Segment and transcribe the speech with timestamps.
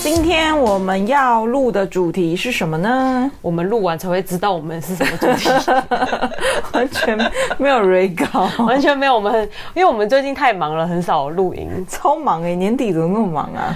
[0.00, 3.30] 今天我们要录的主题是什么呢？
[3.40, 5.48] 我们录完才会知道我们是什么主题，
[6.72, 7.16] 完全
[7.56, 9.14] 没有 re 稿，完全没有。
[9.14, 9.42] 我们很，
[9.74, 12.56] 因为我们最近太忙了，很少录音，超忙哎、欸！
[12.56, 13.74] 年底怎么那么忙啊？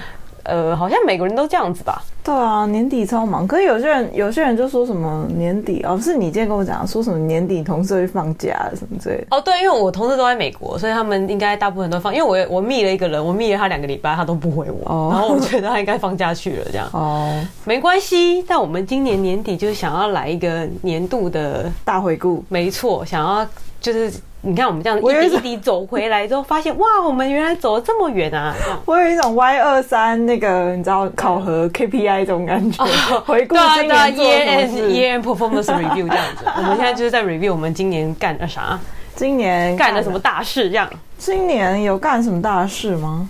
[0.48, 2.02] 呃，好像每个人都这样子吧。
[2.24, 3.46] 对啊，年底超忙。
[3.46, 9.26] 可是有些人，有些人就说什么年底哦，是你今天跟我讲说什么年底同事会放假什么之类的。
[9.30, 12.14] 哦，对，因为我同事都在美国，所以他们应该大部分都放。
[12.14, 14.92] 因为我我密了一个人，我密了他两个礼拜，他都不回我。
[14.92, 15.08] 哦。
[15.12, 16.88] 然后我觉得他应该放假去了，这样。
[16.92, 17.40] 哦。
[17.64, 22.44] 没关系，但我们今年年底就是想要来一个年度的大回顾。
[22.48, 23.46] 没错，想要
[23.80, 24.12] 就是。
[24.40, 28.54] 你看我们这样一滴一滴走回来之后，发现哇，我们原来走了这么远啊！
[28.86, 32.84] 我有一种 Y 二三那个你知道考核 KPI 这种感觉，
[33.26, 36.44] 回顾今年做什么事，Year End Performance Review 这样子。
[36.56, 38.78] 我们现在就是在 review 我们今年干了啥，
[39.16, 40.88] 今年干了什么大事这样。
[41.18, 43.28] 今年有干什么大事吗？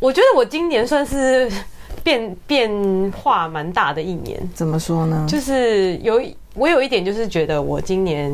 [0.00, 1.50] 我觉得我今年算是
[2.02, 2.70] 变变
[3.16, 4.38] 化蛮大的一年。
[4.54, 5.24] 怎么说呢？
[5.26, 6.20] 就是有
[6.52, 8.30] 我有一点就是觉得我今年。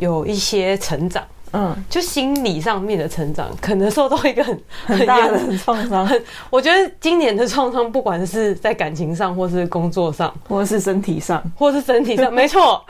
[0.00, 6.08] 有一些成长，嗯，就心理上面的成长，可能受到一个很 很大的创伤。
[6.48, 12.84] 我觉得今年的创伤，不管是在感情上，或是工作上，或是身体上，或是身体上， 没错，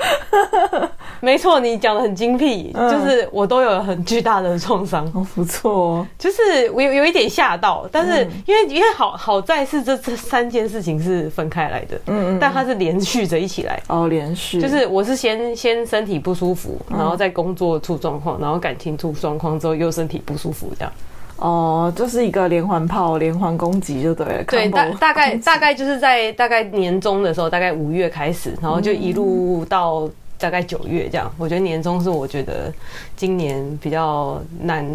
[1.20, 5.06] 没错，你讲的很精辟，嗯，就是我都有很巨大的创伤。
[5.14, 13.80] 哦，不错哦，就是我有有一点吓到，但是因为因为好好在是这这三件事情是分开来的，嗯嗯，但它是连续着一起来。
[13.88, 20.92] 哦，连续，就是我是先先身体不舒服，然后在工作出状况，然后感情出状况之后又身体不舒服，这样。
[21.36, 24.44] 哦，就是一个连环炮，连环攻击就对了。
[24.44, 30.06] 对，大大概大概就是在大概年中的时候，大概五月开始，然后就一路到
[30.36, 31.32] 大概九月这样。
[31.38, 32.70] 我觉得年终是我觉得
[33.16, 34.86] 今年比较难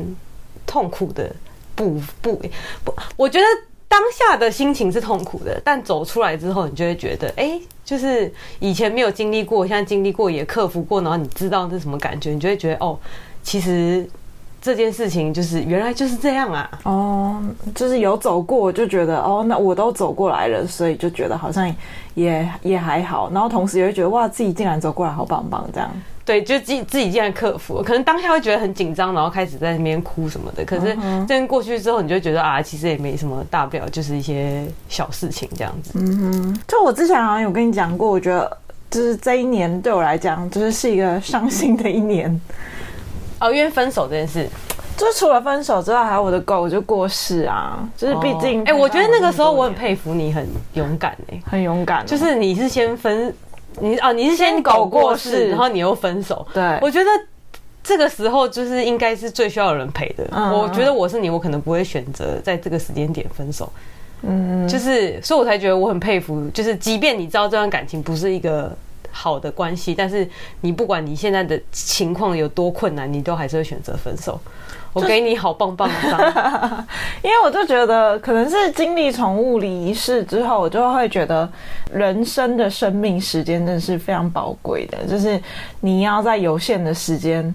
[0.67, 1.35] 痛苦的
[1.73, 2.39] 不不
[2.83, 3.45] 不，我觉得
[3.87, 12.99] 当下的心情是痛苦的，但走出来之后，你就会觉得，哎、欸，就是以前没有经历过，现在经历过也克服过，然后你知道是什么感觉，你就会觉得哦。
[13.45, 14.05] 其实
[14.59, 16.69] 这件事情就是原来就是这样啊！
[16.83, 17.41] 哦，
[17.75, 21.71] 就是有走过，就觉得哦，那我都走过来了，所以就觉得好像
[22.15, 23.29] 也也还好。
[23.31, 25.89] 然后同时也会觉得哇，自己竟然走过来，好棒棒这样。
[26.25, 30.65] 对，就自己自己竟然克服了，可能当下会觉得很紧张，然后开始在那边哭什么的。
[30.65, 35.91] 可是真过去之后，你就觉得啊，其实也没什么大不了，就是一些小事情这样子。
[35.93, 38.57] 嗯哼，就我之前好像有跟你讲过，我觉得
[38.89, 42.41] 就是这一年对我来讲，就是是一个伤心的一年。
[43.39, 44.47] 哦，因为分手这件事，
[44.95, 47.77] 就是除了分手之外，还有我的狗就过世啊。
[47.97, 52.05] 就是毕竟，哎、哦欸，我觉得那个时候我很佩服你，很勇敢哎、欸，很勇敢。
[52.05, 53.33] 就是你是先分，
[53.79, 56.47] 你啊，你是先狗过世，然后你又分手。
[56.53, 57.09] 对，我觉得
[57.83, 60.25] 这个时候就是应该是最需要有人陪的。
[60.31, 63.69] 嗯，我觉得我是你，我可能不会选择在这个时间点分手。
[64.21, 66.49] 嗯，就是，所以我才觉得我很佩服。
[66.51, 68.71] 就是，即便你知道这段感情不是一个。
[69.17, 74.37] 好的关系，但是你不管你现在的情况有多困难，你都还是会选择分手。
[74.91, 76.19] 我给你好棒棒的伤，
[77.23, 81.49] 因为我就觉得可能是经历宠物离世之后，我就会觉得
[81.91, 85.41] 人生的生命时间真的是非常宝贵的，就是
[85.79, 87.53] 你要在有限的时间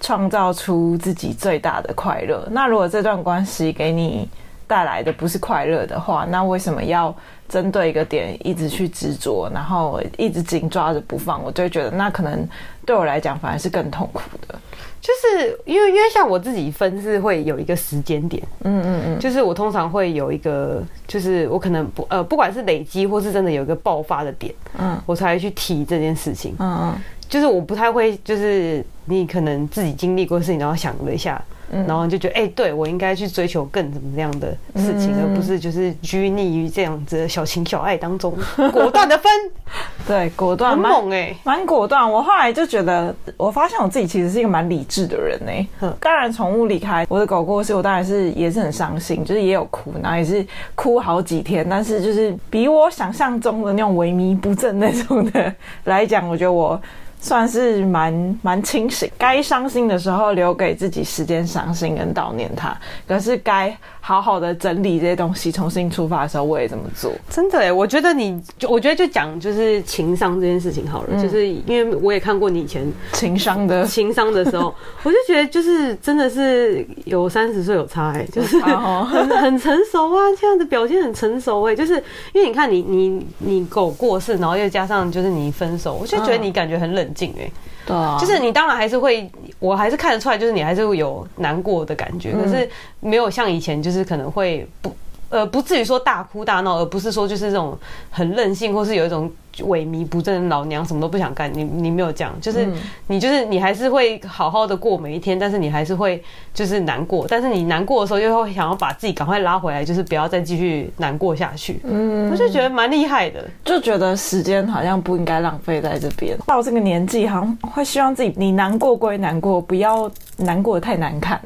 [0.00, 2.46] 创造出自己最大的快乐。
[2.50, 4.28] 那如果这段关系给你
[4.66, 7.14] 带来的不是快乐的话，那为什么要
[7.48, 11.42] 针对一个点一直去执着，然后一直紧抓着不放？
[11.42, 12.46] 我就会觉得那可能
[12.84, 14.58] 对我来讲反而是更痛苦的。
[15.00, 31.40] 就是因为因为像我自己分是会有一个时间点，嗯嗯嗯，就是我通常会有一个，就是我可能不呃不管是累积或是真的有一个爆发的点，嗯，我才会去提这件事情，嗯嗯，就是我不太会就是你可能自己经历过的事情，然后想了一下。
[31.70, 38.34] 嗯、然后你就觉得哎、欸，对我应该去追求更怎么样的事情，嗯、而不是就是拘泥于这样子的小情小爱当中，
[38.72, 39.30] 果断的分。
[40.06, 42.10] 对，果断很猛哎、欸，蛮果断。
[42.10, 45.92] 我后来就觉得，我发现我自己其实是一个蛮理智的人哎、欸。
[46.00, 50.46] 当然，宠物离开我的狗过世，我当然是也是很伤心，就是也有哭，然后也是
[50.76, 51.66] 哭好几天。
[51.68, 55.52] 但是就是比我想象中的那种萎靡不振那种的
[55.84, 56.80] 来讲，我觉得我。
[57.20, 62.76] 算是蛮蛮清醒，该伤心的时候留给自己时间伤心跟悼念他，
[63.06, 63.76] 可是该
[64.06, 67.10] 好好的整理这些东西，重新出发的时候，我也这么做。
[67.28, 74.72] 真的哎，我觉得你，就我觉得就讲就是情商这件事情好了，嗯、就是因为我也看过你以前情商的情商的时候，
[75.02, 81.94] 我就觉得就是真的是有三十岁有差哎，就是 很很成熟啊，这样的表现很成熟哎，就是
[82.32, 87.50] 因为你看你你你狗过世，然后又加上就是你分手，我就觉得你感觉很冷静哎。
[87.86, 92.68] 对啊，就是你当然还是会，我还是看得出来，就是你还是会有难过的感觉，可是
[93.00, 94.94] 没有像以前，就是可能会不。
[95.28, 97.76] 呃，不至于说大哭大闹，而不是说就是这种
[98.10, 99.30] 很任性，或是有一种
[99.60, 101.52] 萎靡不振的老娘什么都不想干。
[101.52, 102.68] 你你没有这样，就是
[103.08, 106.22] 你就是你还是会好好的过每一天，但是你还是会
[106.54, 111.80] 就是难过，但是你难过的时候又会想要把自己赶快拉回来，就是不要再继续难过下去。
[111.84, 116.38] 嗯，我就觉得蛮厉害的，就觉得时间好像不应该浪费在这边。
[116.46, 121.40] 到这个年纪，好像会希望自己你难过归难过，不要难过得太难看。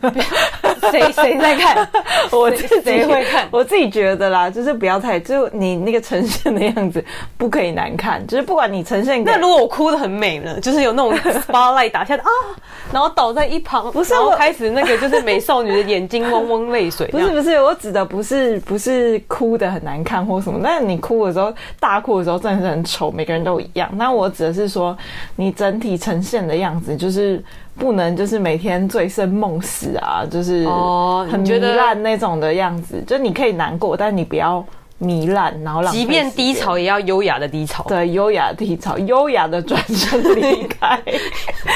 [0.90, 1.88] 谁谁在看？
[2.32, 3.46] 我自己会看。
[3.50, 7.04] 我自己觉得啦，就是不要太，就你那个呈现的样子
[7.36, 8.24] 不可以难看。
[8.28, 10.58] 就是不管你呈现，那如果我哭的很美呢？
[10.60, 12.30] 就是有那种 spotlight 打下的啊，
[12.92, 17.06] 然后倒在一旁，不是我开始那个就是美少女的眼睛汪汪泪水。
[17.08, 20.60] 不是不是，我指的不是不是哭的很难看或什么。
[20.62, 23.88] 但你哭的时候，大哭的时候真的是很丑，每个人都一样。
[23.94, 24.96] 那我指的是说，
[25.36, 27.42] 你整体呈现的样子就是。
[27.78, 30.66] 不能就是每天醉生梦死啊，就是
[31.30, 32.96] 很糜烂那种的样子。
[32.96, 34.64] 哦、就你可以难过，但你不要
[35.00, 37.82] 糜烂，然后即便低潮也要优雅的低潮。
[37.88, 41.00] 对，优雅的低潮，优雅的转身离开，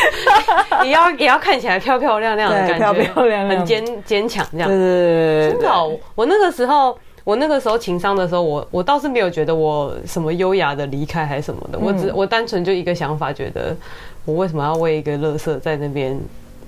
[0.85, 4.69] 也要也要看起来漂漂亮亮的感觉，漂漂亮亮，很坚坚强这样。
[4.69, 13.77] 对对对，真的、哦，我那个时候，我那个时候情商的时候，我我倒是没有觉得我什么优雅的离开还是什么的，嗯、我只我单纯就一个想法，觉得。
[14.27, 16.19] 我为什么要为一个乐色在那边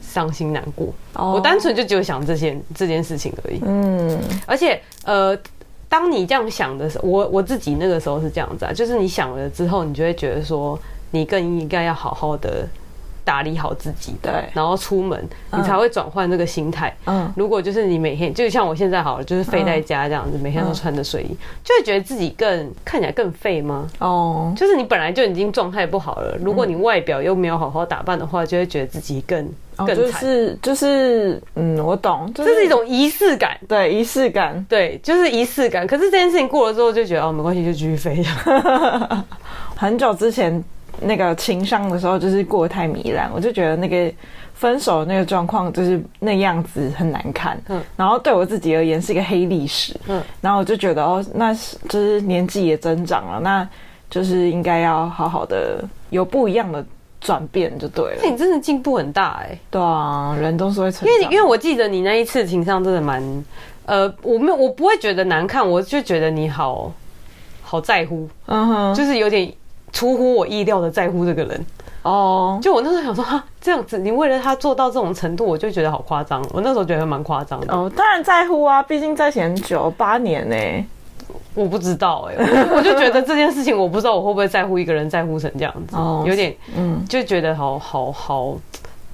[0.03, 1.37] 伤心难过？Oh.
[1.37, 3.61] 我单纯就只有想这件这件事情而已。
[3.64, 5.35] 嗯，而且呃，
[5.88, 10.79] 当你这样想的时候，我我自己那个时候是这样子啊，就是你想了之后，你就会觉得说，
[11.12, 12.69] 你更应该要好好的。
[13.26, 15.20] 打理好自己，对，然后出门，
[15.52, 16.96] 你才会转换这个心态。
[17.06, 23.90] 嗯，如果就是你每天，就像我现在好了，就是废在家这样子，每天都穿着睡衣，就会觉得自己更看起来更废吗？
[23.99, 29.44] 哦，就是你本来就已经状态不好了，如果你外表又没有好好打扮的话，就会觉得自己更
[29.76, 29.96] 更惨。
[29.96, 35.84] 就是就是，嗯，我懂，这是一种仪式感，对，仪式感，对，就是仪式感。
[35.84, 38.25] 可是这件事情过了之后，就觉得哦，没关系，就继续废。
[39.75, 40.62] 很久之前。
[41.00, 44.12] 那个情商的时候，就是过得太糜烂，我就觉得那个
[44.54, 47.60] 分手的那个状况就是那样子很难看。
[47.69, 49.94] 嗯，然后对我自己而言是一个黑历史。
[50.06, 53.69] 嗯，然后我就觉得哦，那是就是年纪也增长了，那
[54.08, 56.84] 就是应该要好好的有不一样的
[57.20, 58.20] 转变就对了。
[58.22, 59.58] 那你真的进步很大哎、欸。
[59.70, 61.08] 对啊，人都是会成长。
[61.08, 63.22] 因为因为我记得你那一次情商真的蛮，
[63.84, 66.90] 呃，我没有我不会觉得难看，我就觉得你好
[67.60, 68.26] 好在乎。
[68.46, 69.52] 嗯哼，就是有点。
[69.93, 71.67] 出乎我意料的在乎这个人
[72.03, 76.40] 哦，就我那时候想说哈，这样子你为了他做到这种程度，我就觉得好夸张。
[76.52, 80.87] 我那时候觉得蛮夸张的哦，当然在乎啊，毕竟在一起很久八年呢、欸，
[81.55, 88.57] 我不知道哎、欸， 我就觉得这件事情我不知道我会不会在乎一个人在乎成这样子，哦，有点嗯，就觉得好好好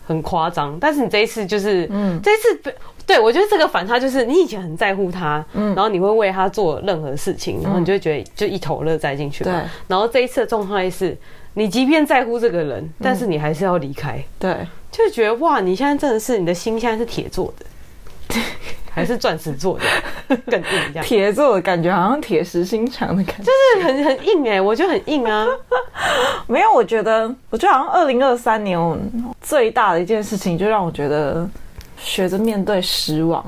[0.07, 0.77] 很夸张。
[0.79, 2.75] 但是你这一次就是嗯，这一次。
[3.13, 9.53] 对，我觉得这个反差就是你以前很在乎他，嗯，然后你会为他做任何事情，然后你就会觉得就一头热栽进去，对。
[9.87, 11.15] 然后这一次的状态是，
[11.53, 14.67] 你即便在乎这个人，但是你还是要离开，对。
[14.91, 18.41] 就觉得哇，你现在真的是你的心现在是铁做的，
[18.91, 21.05] 还是钻石做的，更硬这样。
[21.05, 25.47] 铁做的感觉好像铁石心肠的感觉，就是很很硬哎，我觉得很硬啊。
[26.49, 28.99] 没有，我觉得，我觉得好像二零二三年我
[29.43, 31.47] 最大的一件事情，就让我觉得。
[32.03, 33.45] 学着面对失望，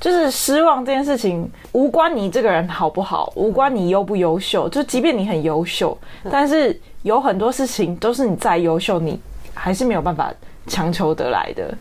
[0.00, 4.68] 就是失望这件事情无关你这个人好不好，无关你优不优秀。
[4.68, 5.96] 就即便你很优秀，
[6.30, 9.18] 但是有很多事情都是你再优秀，你
[9.52, 10.32] 还是没有办法
[10.66, 11.74] 强求得来的。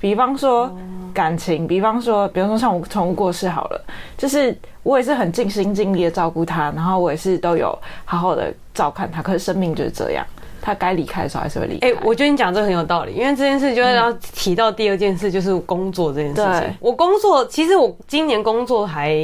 [0.00, 0.70] 比方说
[1.14, 3.84] 感情，比方说，比方说像我宠物过世好了，
[4.18, 10.26] 就是我也是很尽心尽力的照顾它，然后我也是都有好好的照看它，可是生命就是这样。
[10.64, 11.88] 他该离开的时候还是会离开。
[11.88, 16.60] 哎、欸，我觉得你讲这个很有道理，因为这件事就要提到第二件事，就是工作这件事情。
[16.60, 19.14] 对我工作其实我今年工作还。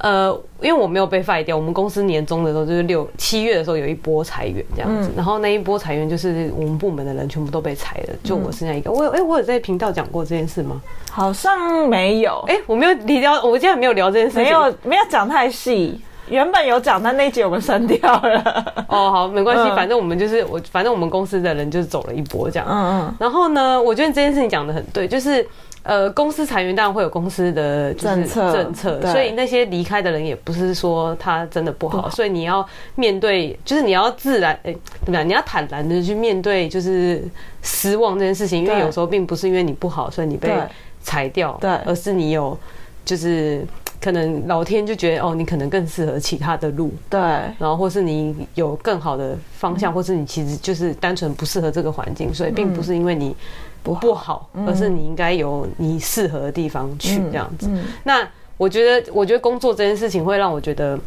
[0.00, 8.92] 呃，因为我没有被 fire 掉，我们公司年终的时候就是六七月的时候有一波裁员这样子，嗯、然后那一波裁员就是我们部门的人全部都被裁了，就我剩下一个。
[8.92, 10.80] 我有哎、欸，我有在频道讲过这件事吗？
[11.10, 12.44] 好像没有。
[12.46, 16.00] 哎、欸，我没有聊，我竟然没有聊这件事情，没有没有讲太细。
[16.30, 18.64] 原本有讲，但那集我们删掉了。
[18.88, 22.66] 哦，好，没关系，反正我们就是我，反正我们公司的人就是走了一波这样。
[22.68, 23.14] 嗯嗯。
[23.18, 25.46] 然后呢，我觉得这件事情讲的很对，就是。
[25.84, 32.66] 呃，公司裁员当然会有公司的政策政策，所以那些离开的人也不是说他真的不好，所以你要
[32.96, 35.26] 面对，就是你要自然，哎、欸，怎么样？
[35.26, 37.22] 你要坦然的去面对，就是
[37.62, 40.52] 失望这件事情，因为有时候并不是因为你不好，所以你被
[41.00, 42.58] 裁掉，对，而是你有，
[43.06, 43.64] 就是
[44.00, 53.34] 可能老天就觉得哦，你可能更适合其他的路，对，然后或是你有更好的方向，嗯、或是你其实就是单纯不适合这个环境，所以并不是因为你。
[53.80, 57.70] 不好，不好，而是你应该有你适合的地方去这样子。
[58.02, 58.28] 那
[58.58, 60.98] 我觉得，我觉得工作这件事情会让我觉得，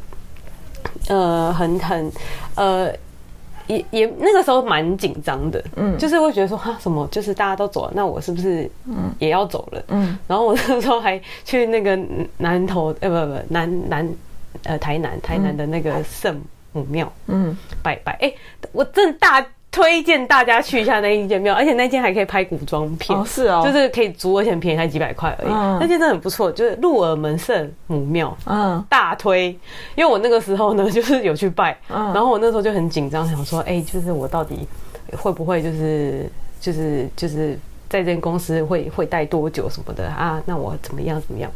[1.07, 2.11] 呃，很很，
[2.55, 2.91] 呃，
[3.67, 5.63] 也也那个时候蛮紧张的。
[5.75, 8.69] 嗯，就是会觉得说，哈，什么，就是大家都走了，那我是不是
[9.19, 9.83] 也要走了？
[9.87, 11.97] 嗯，然后我那个时候还去那个
[12.37, 14.09] 南投，呃，不不，南南，
[14.63, 16.41] 呃，台南台南的那个圣
[16.71, 18.13] 母庙，嗯，拜拜。
[18.13, 18.37] 哎、欸，
[18.71, 19.45] 我真的大。
[19.71, 25.51] 推荐大家去一下那一间庙，而且那间还可以拍古装片，哦，是哦，就是可以租，而且很便宜，才几百块而已。
[25.51, 29.47] 嗯、那间真的很不错，就是鹿耳门圣母庙，嗯，大推。
[29.95, 34.67] 因为我那个时候呢，就是有去拜，嗯，然后我那时候就很紧张，想说，哎、欸，就是我到底
[35.17, 37.57] 会不会就是就是就是。
[37.91, 40.41] 在这间公司会会待多久什么的啊？
[40.45, 41.51] 那我怎么样怎么样？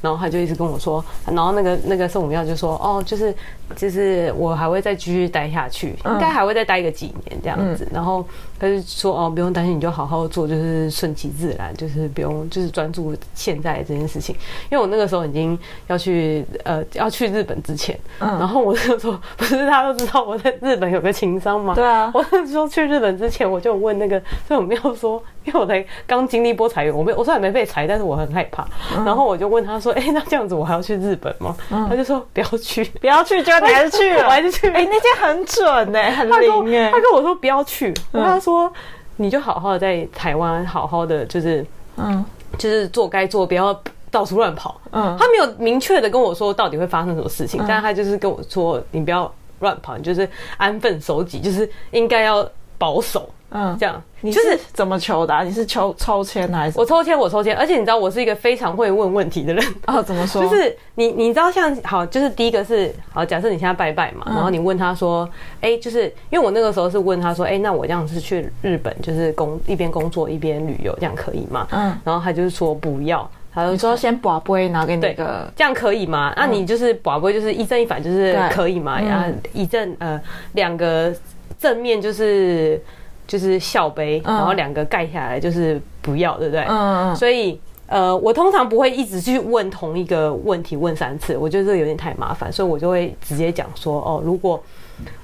[0.00, 3.34] 然后他就一直跟我说，然后那个那个圣母庙就说，哦，就是
[3.76, 7.86] 就是我还会再继续待下去，应该还会再待个几年这样子。
[7.92, 8.24] 然后
[8.58, 14.34] 他就说，哦，不用担心，你就好好做，就是顺其自然，就是不用就是专注现在这件事情。
[14.70, 21.74] 因为我那个时候已经要去呃要去日本之前，然后我就说，不是大家都知道我在日本有个情商吗？
[21.74, 25.22] 对啊，我是说去日本之前，我就问那个所以我没有说。
[25.42, 28.62] 因为我才刚经历一波裁员，我没我虽然没被裁，但是我很害怕。
[28.94, 34.68] 嗯、然后我就问他说：“哎、欸，那这样子我还要去日本吗？”嗯、他就说：“不要去，不要去，就你还是去了，我还是去。
[34.68, 36.90] 哎、欸，那件很准呢、欸，很灵哎。
[36.90, 38.72] 他跟我说不要去，嗯、他说
[39.16, 41.64] 你就好好的在台湾，好好的就是
[41.96, 42.24] 嗯，
[42.58, 43.78] 就是做该做，不要
[44.10, 44.80] 到处乱跑。
[44.92, 52.48] 嗯，他没有明确的跟我说到底会发生什么事情，嗯、但是他就是跟我说你不要乱跑，你就是安分守己，就是应该要
[52.80, 53.28] 保守。
[53.52, 54.38] 嗯，这样你是
[54.72, 55.42] 怎么求的？
[55.42, 56.78] 你是抽抽签还是？
[56.78, 60.00] 我抽签，我抽签，而且你知道我是一个非常会问问题的人哦。
[60.00, 60.40] 怎么说？
[60.40, 65.28] 就是你你知道像好，就是第一个是好，假设你现在拜拜嘛，然后你问他说，
[65.60, 71.66] 哎，就是因为我那个时候是问他说，哎，那我这样是去日本，就是工一边工作一边旅游，这样可以吗？
[71.72, 76.32] 嗯，然后他就是说不要，他就说先把杯拿给你那个，这样可以吗？
[76.36, 79.00] 那你就是把杯，就是一正一反，就是可以吗？
[79.00, 80.20] 然后一正呃
[80.52, 81.12] 两个
[81.60, 82.82] 正面就是。
[83.30, 86.62] 就是笑杯，然后两个盖下来就是不要，对不对？
[86.62, 87.14] 嗯嗯。
[87.14, 94.60] 所以，呃，我通常不会一直去问同一个问题问三次，我觉得这个有点太麻烦，所以我就会直接讲说，哦，如果。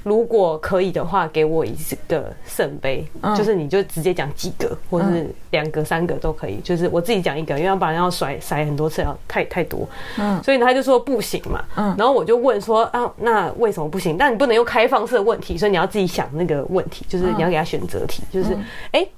[0.03, 1.75] 如果可以的话，给我一
[2.09, 6.61] 个圣杯，嗯、就是你就直接讲几个，或者是两个、三个都可以。
[6.63, 9.89] 就是我自己讲一个，因为要不然要甩甩很多次，要太太多。
[10.19, 11.65] 嗯，所以他就说不行嘛。
[11.77, 14.17] 嗯，然后我就问说啊，那为什么不行？
[14.17, 18.55] 但你不能用开放式的问题，所以你要自己想那个问题，就是你要给他选择题，就是
[18.93, 19.11] 哎、欸，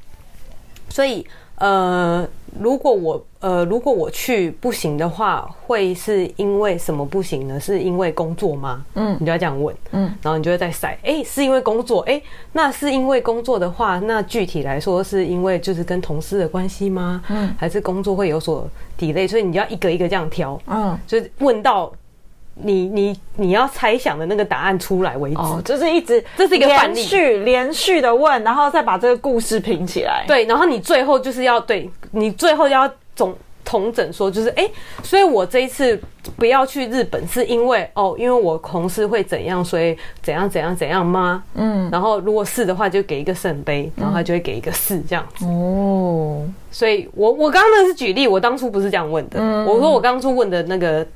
[0.88, 1.26] 所以。
[1.58, 2.28] 呃，
[2.60, 7.58] 如果我呃，如果我去不行的话，会是因为什么不行呢？
[7.58, 8.84] 是因为工作吗？
[8.94, 12.22] 嗯，你就要这样问，嗯，然后你就会再筛，哎、欸，是因为工作，哎、欸，
[12.52, 17.22] 那是因为工作的话，那具体来说是因为就是跟同事的关系吗？
[17.28, 19.28] 嗯，还是工作会有所 delay？
[19.28, 21.92] 所以你就要一个一个这样挑，嗯，就是问到。
[22.60, 30.24] 你你你要猜想的那个答案出来为止，哦，就是一直这是一个连续连续的问，然后再把这个故事拼起来。
[30.26, 33.32] 对，然后你最后就是要对你最后要总
[33.64, 34.72] 统整说，就是哎、欸，
[35.02, 36.00] 所以我这一次
[36.36, 41.44] 不要去日本，是因为哦，因为我同事会怎样，所以怎样怎样怎样吗？
[41.54, 45.44] 嗯，然后如果是的话，就给一个圣杯，然后他就会给一个四这样子。
[45.44, 49.38] 哦，所以我我刚刚那是举例，我当初不是这样问的。
[49.38, 51.06] 嗯，我说我当初问的那个。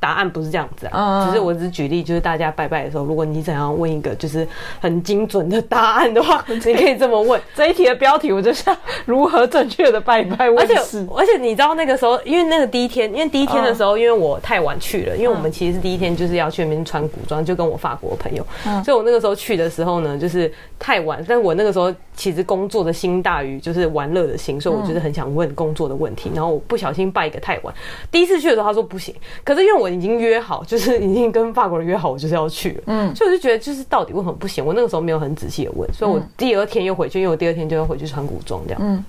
[0.00, 4.46] 答案不是这样子啊，只是我只是举例，就是大家拜拜的时候，如果你想要问一个就是
[4.80, 7.40] 很精准的答案的话， 你可以这么问。
[7.54, 10.74] 这一题的标题我就想如何正确的拜拜，而且
[11.16, 18.46] 而且你知道那个时候，因为那个第一天，因为第一天的时候，因为我太晚去了，因为我们其实是第一天就是要去那边穿古装，就跟我法国朋友，
[18.84, 27.74] 所以我那个时候去的时候呢，就是太晚，但是我那个时候其实工作的心大于就是玩乐的心，所以我就是很想问工作的问题，然后我不小心拜一个太晚，
[28.12, 29.12] 第一次去的时候他说不行，
[29.42, 29.87] 可是因为我。
[29.88, 32.82] 已经约好，就是已经跟法国人约好，我就是要去了。
[32.86, 34.64] 嗯，所以我就觉得，就是到底为什么不行？
[34.64, 38.80] 我那个时候没有很仔细的问，所以我第二天又回去，因为我第二天就要回去穿古装这样。
[38.82, 39.04] 嗯。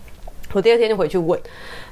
[0.52, 1.40] 我第二天就回去问，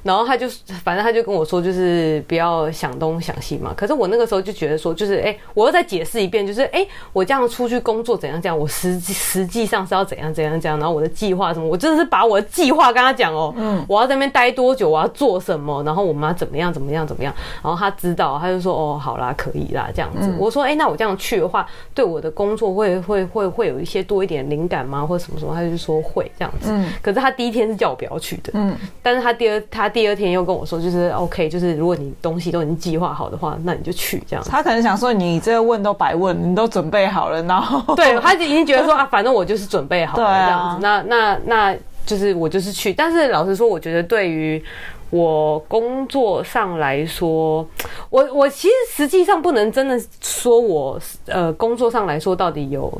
[0.03, 0.47] 然后他就
[0.83, 3.73] 反正他就跟我说，就是不要想东想西嘛。
[3.75, 20.33] 可是我那个时候就觉得说，就是哎、欸，我要再解释一遍，就是哎、欸，我这样出去工作怎样怎样，我实际实际上是要怎样怎样怎样，然后我的计划什么，我真的是把我的计划跟他讲哦，嗯，我要在那边待多久，我要做什么，然后我们要怎么样怎么样怎么样，然后他知道，他就说哦，好啦，可以啦，这样子。
[20.39, 25.53] 我说哎、欸，那我这样去的话，对我的工作会会会会有一些多一点灵感吗，或者什么什么？
[25.53, 26.71] 他就说会这样子。
[26.71, 29.27] 嗯，可是他第一天是叫我不要去的，嗯，但是他。
[29.27, 34.45] 他第二他第二天又跟我说，就是 OK，就是如果你东西都已经计划好的话，那你就去这样。
[34.47, 40.81] 他可能想说，你这个问都白问，你都准备好了，然后 对，他已经觉得说啊，反正我就是准备好了这样子。
[40.81, 42.93] 那那那就是我就是去。
[42.93, 44.63] 但是老实说，我觉得对于
[45.09, 47.67] 我工作上来说，
[48.09, 52.91] 我我其实实际上不能真的说我呃工作上来说到底有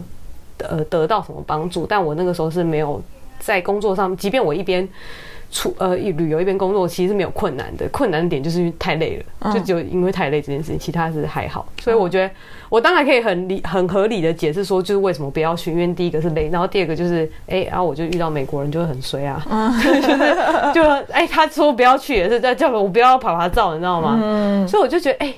[0.60, 1.86] 呃得到什么帮助。
[1.86, 3.02] 但我那个时候是没有
[3.40, 4.88] 在工作上，即便我一边。
[5.50, 11.68] 出呃一旅游一边工作其实是没有困难的，困难的点就是因为太累了，嗯、就只有因为太累这件事情，其他是还好。
[11.82, 12.30] 所以我觉得
[12.70, 20.18] 我当然可以很理很合理的解释说，就是为什么不要去，因为第一个是累，然后第二个就是哎、欸，然后我就遇到美国人就会很衰啊，嗯、 就是
[20.74, 24.20] 就哎、欸、他说不要去也是在叫我不要跑爬照，你知道吗？
[24.22, 25.28] 嗯、所以我就觉得哎。
[25.28, 25.36] 欸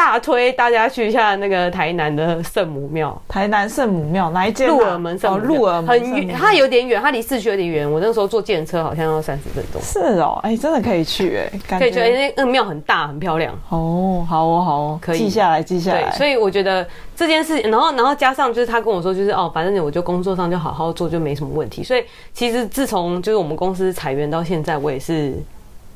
[0.00, 4.66] 大推大家去一下那个台南的圣母庙，台南圣母庙哪一间？
[4.66, 5.46] 鹿耳门圣母庙。
[5.46, 7.88] 鹿耳门很远，它有点远，它离市区有点远。
[7.88, 9.78] 我那时候坐计程车好像要三十分钟。
[9.82, 12.00] 是哦，哎，真的可以去哎，可以去。
[12.00, 13.52] 那那个庙很大，很漂亮。
[13.68, 16.04] 哦，好哦，好哦，可以记下来，记下来。
[16.04, 21.84] 对，所以我觉得这件事，然后然后加上就是他跟我说，就是哦，反正我就工作上就好好做，就没什么问题。
[21.84, 22.02] 所以
[22.32, 25.34] 其实自从就是我们公司裁员到现在，我也是。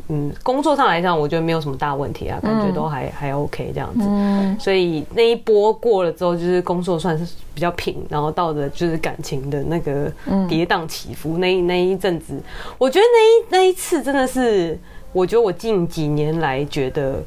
[0.08, 4.04] 嗯，工作上来讲，我觉得没有什么大问题啊，感觉都还、嗯、还 OK 这样子。
[4.06, 10.12] 嗯，所以那一波过了之后，就是工作算是比较平，然后到的就是感情的那个
[10.46, 11.38] 跌宕起伏。
[11.38, 12.38] 嗯、那那一阵子，
[12.76, 14.78] 我觉得那一那一次真的是，
[15.12, 17.22] 我觉得我近几年来觉得，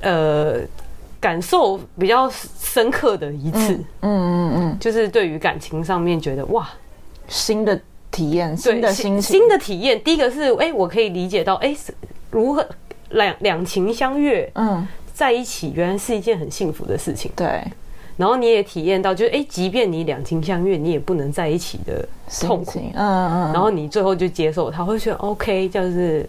[0.00, 0.60] 呃，
[1.20, 3.74] 感受比较深刻的一次。
[4.00, 6.68] 嗯嗯嗯，嗯就是对于感情上面觉得哇，
[7.28, 7.80] 新的。
[8.12, 10.00] 体验新的心情，新的体验。
[10.04, 11.94] 第一个是，哎、欸，我可以理解到，哎、欸，
[12.30, 12.64] 如何
[13.10, 17.32] 两两情相悦，嗯，在一起，原来是一件很幸福的事情。
[17.34, 17.60] 对，
[18.16, 22.06] 然后你也体验到，就是，哎、欸，即便你两情相悦，你也不能在一起的
[22.42, 22.78] 痛苦。
[22.94, 26.28] 嗯嗯，然后你最后就接受他，会觉得 OK，就是。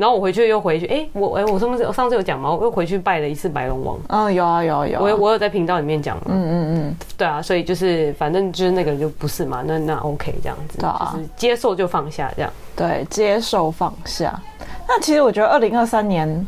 [0.00, 2.50] 然后我回去又回去，哎，我哎，我上次我上次有讲吗？
[2.50, 3.98] 我又回去拜了一次白龙王。
[4.08, 4.98] 嗯，有啊有啊有。
[4.98, 6.22] 我我有在频道里面讲嘛。
[6.28, 6.96] 嗯嗯嗯。
[7.18, 12.50] 对啊，所以就是反正就是那个就不是嘛，那那 OK 这样子，就是接受就放下这样。
[12.74, 14.40] 对，接受放下。
[14.88, 16.46] 那其实我觉得二零二三年。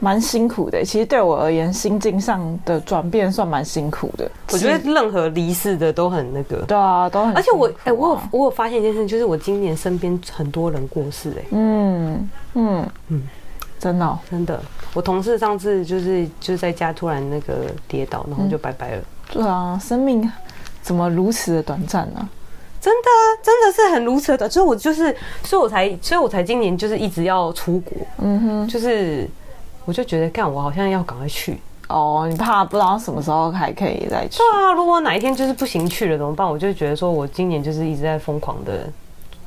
[0.00, 4.30] 蛮辛苦的，其实对我而言，心境上的转变算蛮辛苦的。
[4.52, 6.58] 我觉得任何离世的都很那个。
[6.68, 7.32] 对啊，都很、啊。
[7.34, 13.22] 而且我，哎、欸，我有我有发现一件事，就是我今年身边很多人过世、欸，哎，嗯嗯嗯，
[13.80, 14.60] 真的、哦、真的。
[14.94, 18.98] 我同事上次就是就是在家突然那个跌倒，然后就拜拜了。
[18.98, 20.30] 嗯、对啊，生命
[20.80, 22.28] 怎么如此的短暂呢？
[22.80, 24.48] 真的啊，真的是很如此的短。
[24.48, 27.96] 所以，我就是，所以我才，所以我才今年就是一直要出国。
[28.18, 29.28] 嗯哼，就是。
[29.88, 31.56] 我就觉得，干我好像要赶快去
[31.88, 32.26] 哦。
[32.30, 34.36] 你怕不知道什么时候还可以再去？
[34.36, 36.46] 对啊，如果哪一天就是不行去了怎么办？
[36.46, 38.86] 我就觉得说，我今年就是一直在疯狂的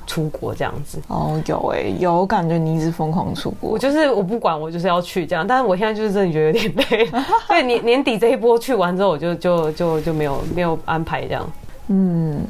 [0.08, 1.00] 出国这样子。
[1.10, 3.70] 哦，有哎、欸，有感觉你一直疯狂出国。
[3.70, 5.46] 我就是我不管，我就是要去这样。
[5.46, 7.08] 但是我现在就是真的觉得有点累。
[7.48, 11.48] 对，年年底这一波去完之后，我就就就就没有没有安排这样。
[11.90, 12.44] 嗯。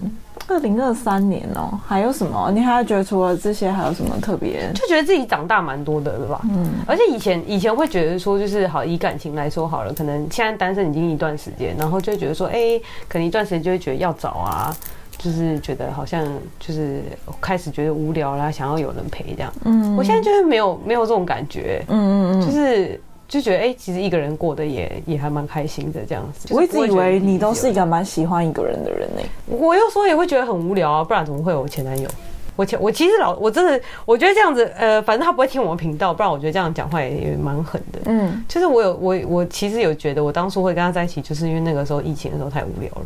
[0.52, 2.52] 二零二三年哦，还有什么？
[2.54, 4.70] 你还觉得除了这些，还有什么特别？
[4.74, 6.42] 就觉得自己长大蛮多的，对吧？
[6.44, 14.76] 嗯，而且以前以前会觉得说，就是好以感情来说好了，可能现在单身已经一段时间，然后就会觉得说，哎、欸，可能一段时间就会觉得要找啊，
[15.18, 16.26] 就是觉得好像
[16.60, 17.02] 就是
[17.40, 19.54] 开始觉得无聊啦，想要有人陪这样。
[19.64, 21.84] 嗯，我现在就是没有没有这种感觉。
[21.88, 23.00] 嗯嗯嗯，就是。
[23.32, 26.54] 就觉得哎、欸，其实一个人过得也也还蛮开心的这样子。
[26.54, 29.56] 我一直以为你都是一个蛮喜欢一个人的人呢、欸。
[29.56, 32.10] 我有时候也会觉得很无聊啊，不然怎么会有前男友？
[32.58, 38.00] 我我其我其实老我真的我觉得这样子，呃，反正他不会听我们频道，不然我觉得这样讲话也也蛮狠的。
[38.08, 43.06] 嗯，就是我有我我其实有觉得，我当初会跟他在一起，就是因为那个时候疫情的时候太无聊了。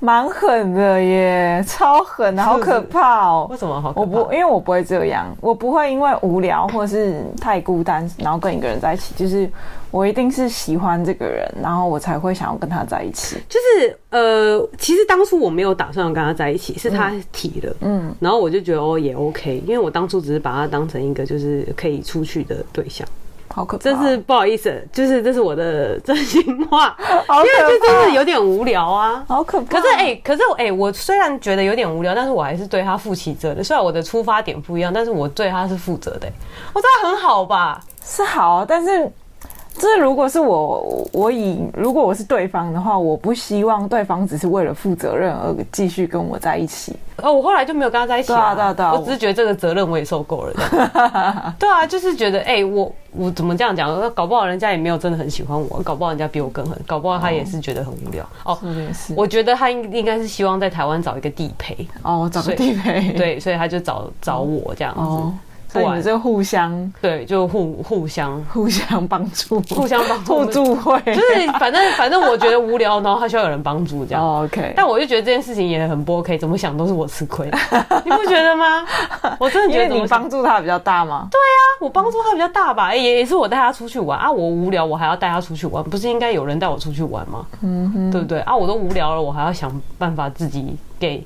[0.00, 3.46] 蛮狠的耶，超狠的，好可怕哦！
[3.50, 4.00] 为什么好可怕？
[4.00, 9.14] 我不，因为我不会这样，我不会因为无聊或是太孤单，然后跟一个人在一起。
[9.14, 9.48] 就是
[9.90, 13.36] 我一定是喜欢这个人，然后我才会想要跟他在一起。
[13.48, 23.06] 就是呃，其实当初我没有打算跟他在一起，是他提的，嗯，嗯，然后我就觉得哦也 OK，因为我当初只是把他当成一个就是可以出去的对象。
[23.54, 23.84] 好可怕！
[23.84, 29.80] 这是不好意思，就是这是我的真心话， 因为这真的有点无聊啊，好可怕。
[29.80, 33.62] 可是哎、欸，可是哎、欸，我虽然觉得有点无聊，但是我还是对他负起责的。
[33.62, 36.32] 虽然我的出发点不一样，但是我对他是负责的、欸。
[36.72, 37.80] 我知道很好吧？
[38.04, 39.10] 是好，但是。
[39.76, 46.94] 这如果是我，我以如果我是对方的话，我不希望对方只是为了负责任而继续跟我在一起。
[47.22, 51.54] 哦，我后来就没有跟他在一起啊，对啊，对啊，我只是觉得这个责任我也受够了。
[51.58, 53.88] 对啊，就是觉得，哎、欸，我我怎么这样讲？
[54.14, 58.24] 搞不好人家也没有真的很喜欢我，搞不好人家比我更狠，搞不好他也是觉得很无聊。
[58.44, 61.86] 哦，是是我觉得他应应该是希望在台湾找一个地陪。
[62.02, 63.12] 哦，找个地陪。
[63.12, 65.00] 对，所以他就找找我这样子。
[65.00, 65.34] 哦
[65.74, 74.24] 对，你们就互相对，就互互相互相帮助，互相帮助，互助会，就是反正反正我觉得无聊，然后他需要有人帮助这样。
[74.24, 77.50] Oh, OK，但我就觉得这件事情也很不 OK，怎么想都是我吃亏，
[78.04, 78.86] 你不觉得吗？
[79.38, 81.28] 我真的觉得你帮助他比较大吗？
[81.30, 87.44] 对呀、啊，我帮助他比较大吧，也也是我带他出去玩啊，我无聊我还要带他出去玩，不是应该有人带我出去玩吗？
[87.62, 88.54] 嗯哼，对不对啊？
[88.54, 91.24] 我都无聊了，我还要想办法自己给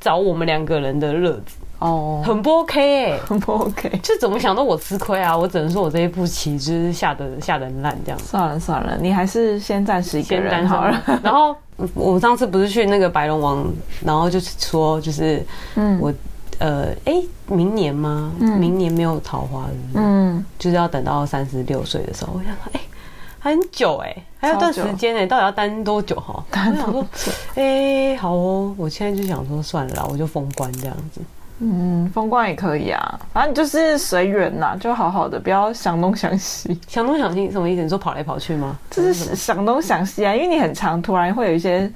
[0.00, 1.56] 找我们两个人的乐子。
[1.80, 5.36] 哦，很不 OK 很不 OK，就怎么想都我吃亏啊！
[5.36, 8.18] 我只能说我这一步棋就是下的下的烂这样。
[8.20, 11.02] 算了算了，你还是先暂时一个人好了。
[11.22, 11.54] 然后
[11.92, 13.66] 我上次不是去那个白龙王，
[14.04, 16.12] 然后就是说就是嗯我
[16.58, 18.32] 呃哎、欸、明年吗？
[18.38, 20.04] 嗯、明年没有桃花是不是？
[20.04, 22.32] 嗯，就是要等到三十六岁的时候。
[22.34, 22.80] 我想说哎、欸、
[23.40, 26.42] 还很久哎、欸，还有段时间哎、欸，到底要单多久哈？
[26.50, 27.04] 我想说
[27.56, 31.20] 哎、欸、好哦，我现在就想说算了啦，我就封关这样子。
[31.60, 36.78] 嗯，风光也可以啊，反正就是随缘呐，就好好的，不要想东想西。
[36.88, 37.82] 想东想西什么意思？
[37.82, 38.76] 你说跑来跑去吗？
[38.90, 41.88] 就是想东想西啊，因为你很常突然会有一些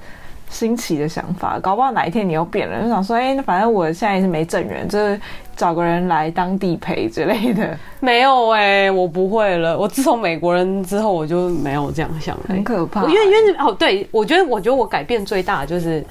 [0.49, 5.19] 新奇的想法，搞不好哪一天你又变了，就想说，哎、欸，反正我现在也是没正缘，就是
[5.57, 7.77] 找个人来当地陪之类的。
[7.99, 9.77] 没有哎、欸，我不会了。
[9.77, 12.43] 我自从美国人之后，我就没有这样想了。
[12.47, 16.01] 很可怕、欸，因为因为哦，对，我觉得我觉得我改变最大的就是。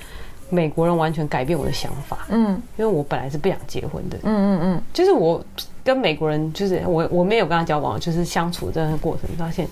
[0.50, 5.44] 美国人完全改变我的想法，嗯，因为我本来是不想结婚的，嗯嗯嗯，就是我
[5.84, 9.68] 跟美国人，就是我我没有跟他交往，就是相处这样的过程，发现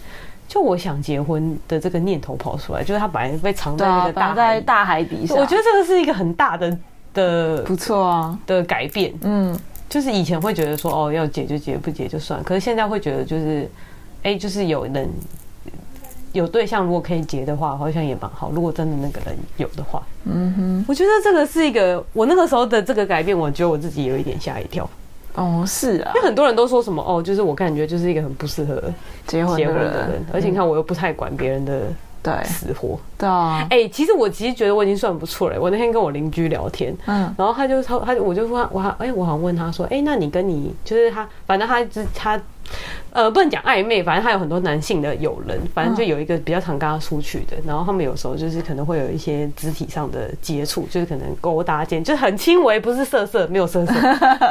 [0.47, 6.79] 就我想结婚的这个念头跑出来，就是他本来被藏在那个大在大海底下，我觉得这个是一个很大的
[7.15, 8.39] 的不错啊。
[8.47, 9.59] 的改变，嗯，
[9.89, 13.69] 就是以前会觉得说哦要结就结，不结就算，可是现在会觉得就是
[14.23, 15.09] 哎就是有人。
[16.37, 18.51] 有对象，如果可以结的话，好像也蛮好。
[18.55, 24.89] 如果真的那个人有的话，嗯哼，我觉得这个是一个我那个时候的这个改变，我觉得我自己有一点吓一跳。
[25.35, 28.83] 哦，是啊，因为很多人都说什么哦，就是我感觉就是一个很不适合
[29.27, 31.83] 结婚结婚的人，而且你看我又不太管别人的
[32.23, 32.33] 对。
[32.45, 33.67] 死活，对啊。
[33.71, 35.61] 哎，其实我其实觉得我已经算不错了。
[35.61, 42.41] 我那天跟我邻居聊天，嗯，然后他就他他我就说我哎，我好像问他说，哎，那你跟你就是他，反正他他。
[43.13, 53.95] 呃，不能讲暧昧，反正他有很多男性的友人，反正就有一个比较常跟他出去的，然后他们有时候就是可能会有一些肢体上的接触，就是可能勾搭肩，就是很轻微，不是色色，没有色色，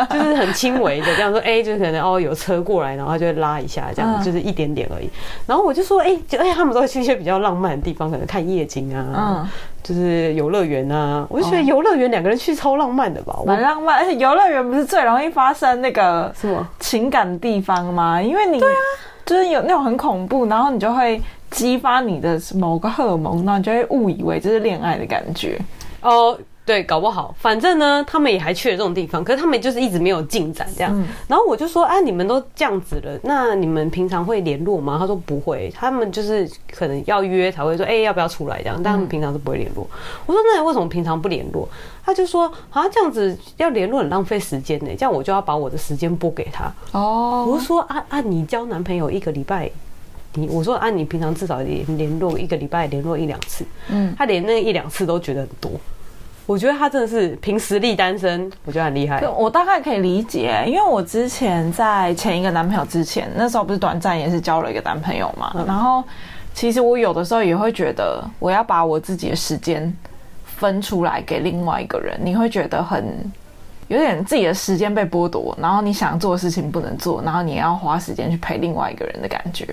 [0.09, 5.09] 就是很轻微的这样说，哎，就是可能哦有车过来，然后他就会拉一下，这样就是一点点而已。
[5.45, 9.49] 然后我就说，哎，而且他们都会去一些比较浪漫的地方，可能看夜景啊。
[9.83, 13.99] 就是游乐园啊，我就觉得游乐园两个人去超浪漫的吧，蛮浪漫。
[13.99, 18.19] 而且游乐园不是最容易发生那个什么情感的地方吗？
[18.19, 18.81] 因为你对啊，
[19.27, 25.59] 就是有那种很恐怖，然后你就会激发你的某个荷尔蒙，然后你就会误以为这是恋爱的感觉
[26.01, 26.35] 哦。
[26.65, 30.91] 对，搞不好，反正呢，他们也还去了这种地方，可是他们就是一直没有进展这样。
[30.99, 34.97] 嗯、然后我就说，啊，你们都这样子了，那你们平常会联络吗？
[34.99, 39.87] 他说不会，他们就是可能要约才会说，哎，要不要出来这样，但他们平常是不会联络。
[39.91, 41.69] 嗯、我说，那你为什么平常不联络？
[42.03, 46.73] 他就说，啊，这样子要联络很浪费时间呢，这样我就要把我的时间拨给他。
[46.93, 49.69] 哦，我就说，啊啊，你交男朋友一个礼拜，
[50.33, 55.71] 你我说，啊，你平常至少联联络一个礼拜联络一两次，嗯，他连那一两次都觉得很多。
[56.45, 59.19] 我觉得他真的是凭实力单身，我觉得很厉害。
[59.29, 65.51] 我大概可以理解，因为我之前在前一个男朋友之前，那时候不是短暂也是交了一个男朋友嘛。
[65.55, 66.03] 嗯、然后
[66.53, 69.91] 其实我有的时候也会觉得，我要把我自己的时间
[70.45, 73.03] 分出来给另外一个人，你会觉得很
[73.87, 79.67] 有点自己的时间被剥夺，然后你想做的事情不能做，然后你要花时间去陪另外一个人的感觉。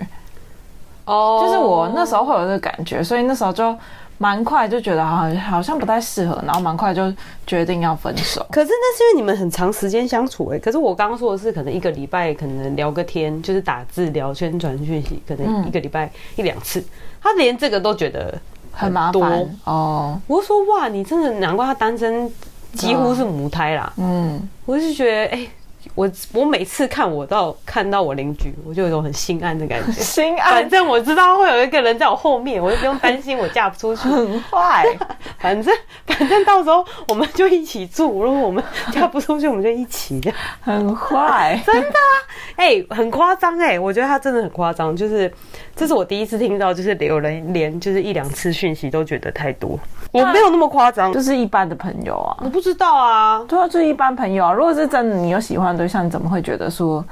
[1.04, 1.44] 哦，oh.
[1.44, 3.76] 就是我那时候会有这个感觉，所以那时候就
[4.22, 7.12] 蛮快就觉得好像好像不太适合，然后蛮快就
[7.44, 8.46] 决定要分手。
[8.52, 16.84] 可是那是因为你们很长时间相处哎、欸，可是我刚刚说的是可能一个礼拜可能聊个天，就是打字聊天传讯息，可能一个礼拜一两次，嗯、
[17.20, 18.38] 他连这个都觉得
[18.70, 20.20] 很，很麻烦哦。
[20.28, 22.30] 我就说哇，你真的难怪他单身，
[22.74, 23.92] 几乎是母胎啦。
[23.96, 25.38] 嗯，我就觉得哎。
[25.38, 25.50] 欸
[25.94, 29.92] 我我每次看我到看到我邻居，我就有一种很心安的感觉。
[30.00, 34.08] 心安，反正我知道会有一个人在我后面，我就不用担心我嫁不出去。
[34.08, 34.84] 很坏，
[35.38, 35.74] 反正
[36.06, 38.22] 反正到时候我们就一起住。
[38.22, 40.12] 如果我们嫁不出去，我们就一起。
[40.60, 42.08] 很坏，真的啊！
[42.56, 43.78] 哎、欸，很夸张哎！
[43.78, 45.32] 我觉得他真的很夸张，就是
[45.74, 49.78] 这是我第一次听到，就是有人连就是一两次讯息都觉得太多。
[50.12, 52.36] 我没有那么夸张，就是一般的朋友啊。
[52.44, 54.52] 我不知道啊，对啊，就是一般朋友啊。
[54.52, 57.04] 如果是真的，你有喜欢的对象，你怎么会觉得说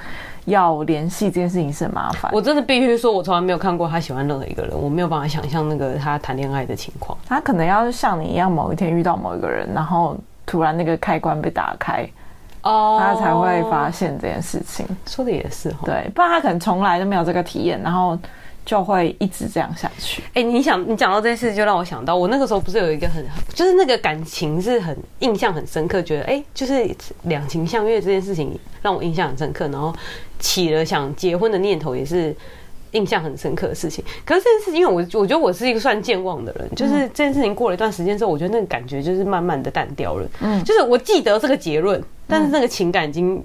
[0.44, 2.30] 要联系这件事情是很麻烦？
[2.32, 7.18] 我真的必须说，我从来没有看过他喜欢任何一个人，我没有办法想象那个他谈恋爱的情况。
[7.26, 12.08] 他可能要像你一样，某一天遇到某一个人，然后突然那个开关被打开，
[12.62, 14.86] 哦，他才会发现这件事情。
[15.06, 18.16] 说的也是，对，不然他可能从来都没有这个体验，然后。
[18.64, 20.22] 就会一直这样下去。
[20.28, 26.88] 哎、欸，你想，你讲到这件事，就让我想到，我那个时候不是有一个很，就是那个感情是很印象很深刻，觉得哎、欸，就是
[27.24, 29.92] 两情相悦这件事情让我印象很深刻，然后
[30.38, 32.34] 起了想结婚的念头，也是
[32.92, 34.04] 印象很深刻的事情。
[34.24, 40.28] 可是这件事情，因为我我觉得我是一个算健忘的人，就是这件事情过了一段时间之后，我觉得那个感觉就是慢慢的淡掉了。
[40.40, 43.42] 嗯，就是我记得这个结论，但是那个情感已经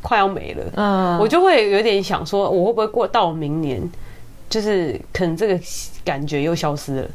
[0.00, 0.64] 快要没了。
[0.76, 3.82] 嗯，我就会有点想说，我会不会过到明年？
[4.52, 5.58] 就是可能这个
[6.04, 7.08] 感觉又消失了，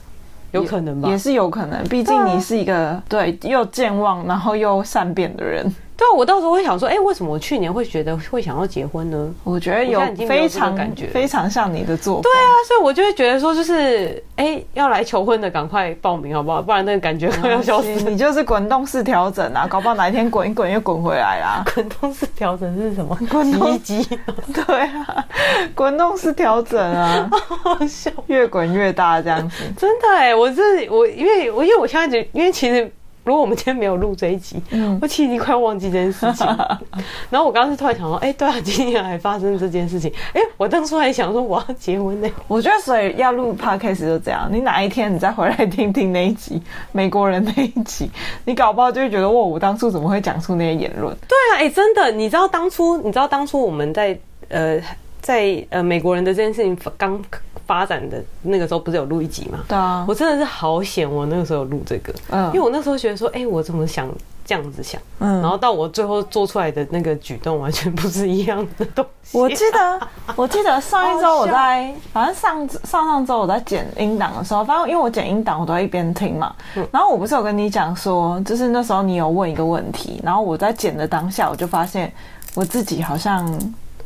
[0.53, 1.07] 有可能吧？
[1.07, 5.71] 也，是有可能，毕竟你是一个对，对又健忘然后又善变的人。
[5.97, 9.33] 对啊，我到时候会想说，哎、欸，为什么我去年会觉得会想要结婚呢？
[9.43, 12.21] 我觉得有非常感觉，非常像你的做法。
[12.21, 16.61] 对啊，所以我就会觉得说，就是哎、欸，要来求婚的赶快报名好不好？
[16.61, 17.95] 不然那个感觉快要消失。
[18.01, 21.63] 你就是滚动式调整啊，搞不好哪一天滚一滚又滚回来啦。
[21.73, 23.17] 滚动式调整是什么？
[23.31, 24.07] 滚动机？
[24.53, 25.25] 对啊，
[25.73, 27.27] 滚动式调整啊，
[27.63, 29.63] 好笑，越滚越大这样子。
[29.75, 32.91] 真的哎，我是我，因为我因为我现在觉得，因为其实。
[33.27, 36.47] 如果我们今天没有录这一集，嗯、我其实已经快忘记这件事情。
[37.29, 40.09] 然后我刚刚是突然想说，哎、欸，对啊，今天还发生这件事情。
[40.33, 42.29] 哎、欸，我当初还想说我要结婚呢。
[42.47, 46.61] 我觉得所以要录 podcast 就这样，你哪一天你再回来听听那一集
[46.93, 48.09] 美国人那一集，
[48.45, 51.13] 你搞不好就会觉得，哇，我当初怎么会讲出那些言论？
[51.27, 54.79] 对啊，哎、欸，真的，你知道当初，你知道当初我们在呃
[55.21, 57.21] 在呃美国人的这件事情刚。
[57.67, 59.59] 发展的那个时候不是有录一集吗？
[59.67, 64.09] 对啊，我真的是好险，我那个时候有录这个，嗯，因为我那时候觉得说，哎、欸，我怎么想
[64.45, 69.37] 这样子想，嗯，然后到我最后做出来的那个举动完全不是一样的东西。
[69.37, 82.09] 我记得， 我记得上一周我在，反正上上上周我在剪音档的时候，反正因为我剪音档我都在一边听嘛，嗯，然后我不是有跟你讲说，就是那时候你有问一个问题，然后我在剪的当下，我就发现
[82.53, 83.45] 我自己好像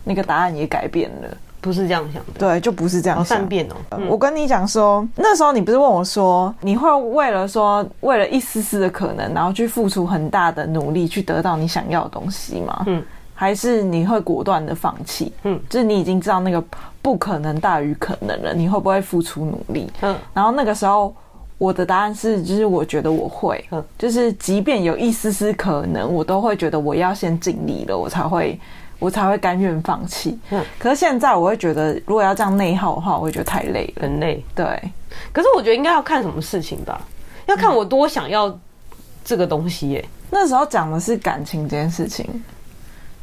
[0.04, 1.38] 那个答案也改变了。
[1.62, 3.38] 不是这样想的，对，就不是这样想。
[3.38, 3.76] 善变哦。
[3.92, 12.84] 嗯、我跟你讲说，那时候你不是问我说，你会为了说，为了一丝丝的可能，然后去付出很大的努力去得到你想要的东西吗？
[12.88, 13.04] 嗯，
[13.36, 15.32] 还是你会果断的放弃？
[15.44, 16.62] 嗯，就是你已经知道那个
[17.00, 19.88] 不可能大于可能了，你会不会付出努力？
[20.02, 21.14] 嗯，然后那个时候
[21.60, 28.60] 我的答案是，就是我觉得我会，嗯，就是即便有一丝丝可能，我都会觉得我要先尽力了，我才会。
[29.02, 30.40] 我才会甘愿放弃。
[30.52, 34.42] 嗯，可是现在我会觉得，如果要这样内耗的话，我会觉得太累了，很累。
[34.56, 34.66] 对，
[35.34, 37.02] 可是我觉得应该要看什么事情吧，
[37.48, 38.58] 要看我多想要
[39.26, 40.10] 这个东西耶、欸。
[40.30, 42.26] 那时候讲的是感情这件事情。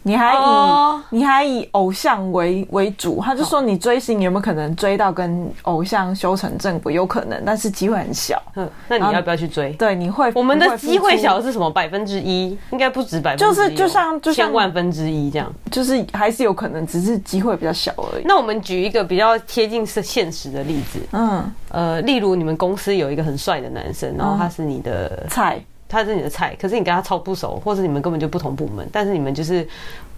[0.03, 1.01] 你还以、oh.
[1.11, 6.91] 你还以偶像为为主，他就说你追星有没有可能追到跟偶像修成正果？
[6.91, 8.43] 有可能，但是机会很小。
[8.57, 9.73] 嗯，那你要不要去追？
[9.73, 10.33] 对，你会。
[10.35, 11.71] 我们的机会小是什么？
[11.71, 18.25] 百分之一，应该不止百分之一，就是就像就像千万分之一这样，就是还是有可能，只是机会比较小而已。
[18.25, 25.63] 那我们举一个比较贴近是现实的例子，嗯，呃，例如你们公司有一个很帅的男生，然后他是你的菜。
[25.89, 29.67] 他是你的菜，可是你跟他超不熟，或者你们根本就不同部门，但是你们就是，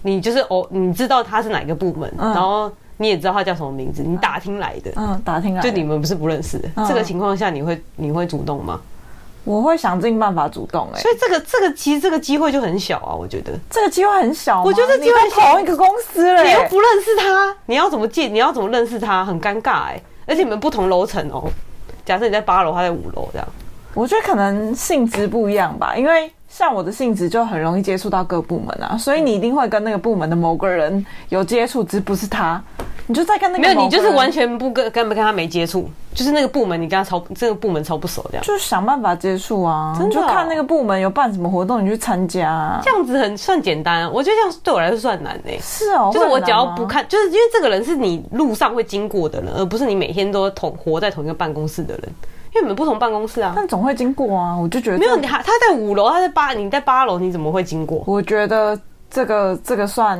[0.01, 8.79] 你就是哦，你知道他是哪个部门，嗯、然后你也知道他叫什么名字，你打听来的，嗯，打听来的，就你们不是不认识的，嗯、这个情况下你会你会主动吗？
[9.43, 13.51] 我会想尽办法主动、欸，哎，所以这个这个其实这个机会就很小啊，我觉得。
[13.71, 18.31] 这个机会很小，我觉得机会同一个公司了、欸，你又不认识他，你要怎么见？
[18.31, 19.25] 你要怎么认识他？
[19.25, 21.49] 很尴尬哎、欸，而且你们不同楼层哦，
[22.05, 23.47] 假设你在八楼，他在五楼这样，
[23.93, 26.31] 我觉得可能性质不一样吧，因为。
[26.51, 32.61] 像我的性质就很容易接触到各部门啊，所以你一定会跟那个部门的某个人有接触，只不是他，
[33.07, 45.57] 你就在跟那个没有，你就是完全不跟跟不跟他没接触，就是那个部门你跟他超这个部门超不熟这样，就是想办法接触啊，真的、哦、就看那个部门有办什么活动，你去参加、啊，这样子很算简单，我觉得这样对我来说算难诶。
[45.63, 52.03] 是哦，就是我只要不看，就是因为这个人是你路上会经过的人，而不是你每天都同活在同一个办公室的人。
[52.53, 54.55] 因为你们不同办公室啊，但总会经过啊。
[54.55, 58.03] 我就觉得没有你，他他在五楼，他在八，你在八楼，你怎么会经过？
[58.05, 58.77] 我觉得
[59.09, 60.19] 这个这个算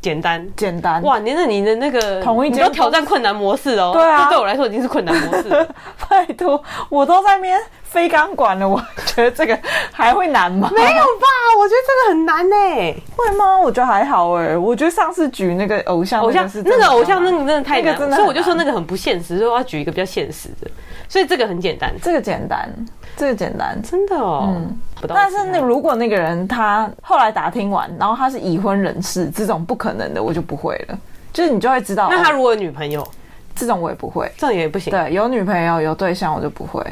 [0.00, 1.02] 简单简单。
[1.02, 3.90] 哇，你那你的那个同一你都挑战困难模式哦。
[3.92, 5.68] 对啊，这对我来说已经是困难模式。
[6.08, 9.58] 拜托，我都在那边飞钢管了，我觉得这个
[9.92, 10.70] 还会难吗？
[10.74, 11.26] 没有吧？
[11.58, 13.02] 我觉得这个很难呢、欸。
[13.16, 13.58] 会吗？
[13.58, 14.56] 我觉得还好哎。
[14.56, 20.70] 我觉得上次举那个偶像偶像是那个偶像那个真的太难，所以我就说那个很不现实，所以我要举一个比较现实的。
[21.08, 22.68] 所以这个很简单，这个简单，
[23.16, 24.52] 这个简单，真的哦。
[24.56, 30.98] 嗯，但是那如果那个人他后来打听完，然后他是已婚人士，这种不可能的，我就不会了。
[31.32, 33.06] 就是你就会知道，那他如果有女朋友，
[33.54, 34.90] 这种我也不会，这种也不行。
[34.90, 36.82] 对，有女朋友有对象我就不会。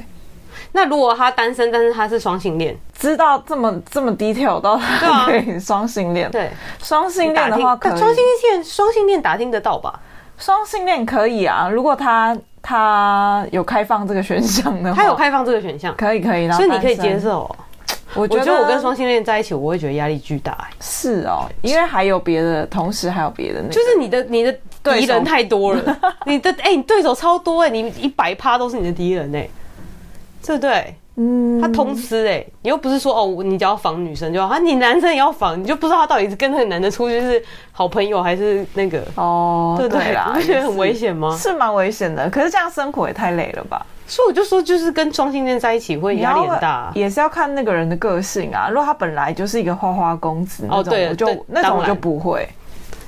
[0.70, 4.79] 那如果他单身，但是他是双性恋，知道这么这么 detail 到
[5.27, 6.31] 可以双性恋？
[6.31, 6.50] 对，
[6.83, 9.98] 双性恋的话可以，双性恋双性恋打听得到吧？
[10.38, 12.37] 双性恋可以啊，如果他。
[12.66, 17.55] 他有开放这个选项的，他有开放这个选项，可以可以，所以你可以接受。
[18.14, 20.66] 我觉得，我觉得我跟双性恋在一起，我会觉得压力巨大、欸。
[20.81, 29.50] 是哦，因为还有别的，同时还有别的那个，就是你的你的敌人太多了， 你的哎、欸，你对手超多哎、欸，你一百趴都是你的敌人哎、欸，
[30.46, 30.96] 对不对？
[31.16, 41.37] 嗯，他通吃哎、欸，你又不是说哦，你只要防女生就好，啊，你男生也要防，你就不知道他到底是跟那个男的出去是好朋友还是那个哦，对对啦，你不觉得很危险吗？
[41.38, 43.87] 是蛮危险的，可是这样生活也太累了吧？
[44.07, 48.68] 所以我就说，就是跟双性恋在一起会压力很大、啊，也是要看那个人的个性啊。
[48.68, 52.48] 如果他本来就是一个花花公子哦，对，我就那种我就不会。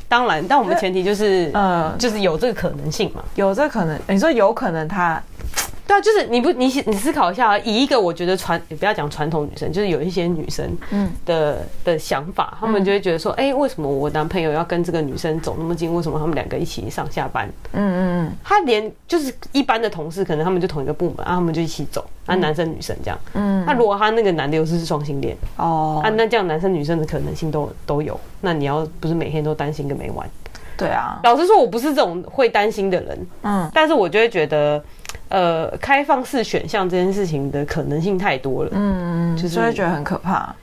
[0.08, 5.20] 当然，但我们前提就是嗯，就是有这个可能性嘛，有这个可能，你说有可能他。
[5.86, 15.94] 对啊，就是你不你你思考一下，以一个我觉得传也不要讲传统女生，就是有一些女生的嗯的的想法，他们就会觉得说，哎、欸，为什么我男朋友要跟这个女生走那么近？
[15.94, 17.48] 为什么他们两个一起上下班？
[17.72, 23.18] 嗯嗯嗯，他连就是一般的同事，可能他们就同一个部门啊，他们就一起走，啊，男生女生这样。
[23.34, 30.28] 嗯，那如果他那个男的又是双性恋哦，啊，那这样男生女生的可能性都都有，那你要不是每天都担心个没完？
[30.76, 34.82] 对啊，老实说，我不是这种会担心的人，嗯，但是我就会觉得。
[35.28, 40.54] 呃，开放式选项这件事情的可能性太多了，嗯，就是会觉得很可怕。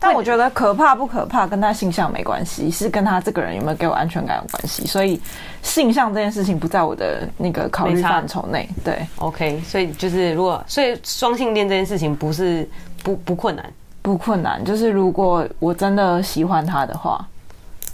[0.00, 4.84] 但我觉得可怕不可怕跟他性向没关系，是跟他这个人有没有给我安全感有关系。
[4.86, 5.18] 所以
[5.62, 8.68] 性向这件事情不在我的那个考虑范畴内。
[8.84, 12.68] 对，OK，所以就是如果所以双性恋这件事情不是
[13.02, 13.64] 不不困难，
[14.02, 17.26] 不困难，就是如果我真的喜欢他的话，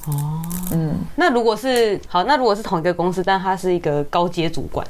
[0.09, 4.85] 哦，嗯，那如果是好，那如果是同一个公司，但他是一个高阶主管。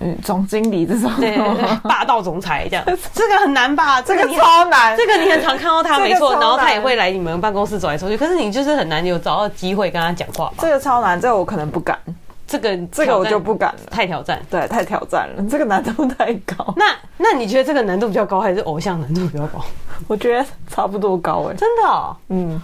[0.00, 4.00] 嗯，总经理这种对，对，对，霸道总裁这样， 这个很难吧？
[4.00, 10.54] 这个超难，这个你很常看到他没错，然后他也会来你们办公室走来走去，可是你就是很难有找到机会跟他讲话吧？
[10.60, 11.98] 这个超难，这个我可能不敢，
[12.46, 16.72] 这个这个我就不敢了，太挑战，对，太挑战了，这个难度太高。
[16.78, 16.84] 那
[17.18, 19.62] 那你觉得这个难度比较高，还是偶像难度比较高？
[20.08, 22.62] 我觉得差不多高哎、欸，真的、哦，嗯，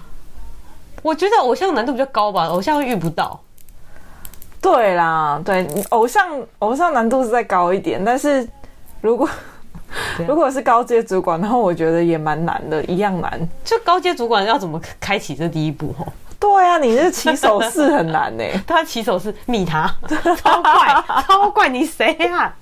[1.02, 3.38] 我觉得偶像难度比较高吧，偶像会遇不到。
[4.66, 8.46] 对啦，对，偶像偶像难度是再高一点，但是
[9.00, 9.28] 如果
[10.26, 13.40] 如果是高阶主管，然后我觉得也蛮难的，一样难。
[13.64, 15.94] 就高阶主管要怎么开启这第一步？
[16.00, 18.42] 哦，对啊，你这起手是很难呢。
[18.66, 19.88] 他起手是密他，
[20.42, 22.52] 超怪，超怪，你谁啊？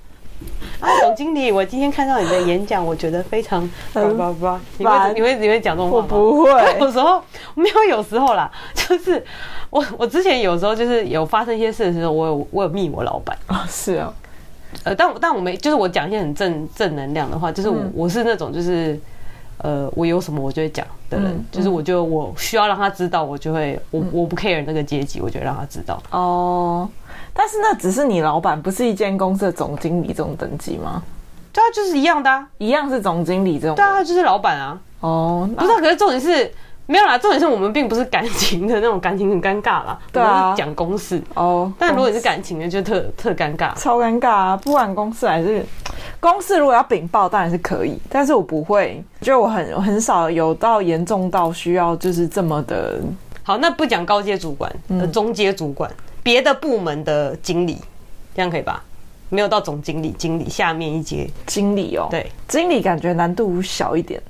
[0.81, 4.61] 啊，总经理，我今天看到你的演讲，我觉得非常叭叭叭。
[4.79, 6.07] 你会你会你会讲这种话吗？
[6.11, 7.23] 我不会， 有时候
[7.55, 9.25] 没有，有时候啦，就是
[9.71, 14.13] 我我之前有时候就是有发生一些事的时候，我有我有密我老板啊，是啊，
[14.85, 18.99] 呃，但但我没，就是我讲一些很正正能量的话，就是我我是那种就是。
[19.59, 26.03] 呃，我有什么我就会讲的人，嗯、就是我就我需要让他知道，我就会我我不 care 那个阶级，我就会让他知道。
[26.11, 26.89] 哦，
[27.33, 31.03] 但是那只是你老板，不是一间公司的总经理这种等级吗？
[31.53, 33.77] 对啊，就是一样的啊，一样是总经理这种。
[33.77, 34.81] 对啊，就是老板啊。
[35.01, 36.53] 哦，不是、啊，可是重点是。
[36.87, 39.99] 没有啦，重点是我们并不是感情的那种，感情很尴尬啦。
[40.13, 41.73] 对啊，讲公事哦。
[41.79, 44.57] 但如果你是感情的，就特特尴尬，超尴尬啊！
[44.59, 45.65] 不管公事还是
[46.21, 53.01] 公事，如果要禀报，当然是可以，但是我不会，就我很很少有到严重到需要就是这么的。
[53.43, 55.91] 好，那不讲高阶主管的中阶主管，
[56.23, 57.79] 别、嗯、的部门的经理，
[58.35, 58.83] 这样可以吧？
[59.31, 62.09] 没有到总经理，经理下面一阶经理哦。
[62.11, 64.23] 对，经理感觉难度小一点。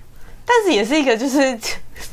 [0.47, 1.59] 但是也是一个就是